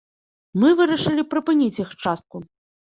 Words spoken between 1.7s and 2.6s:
іх частку.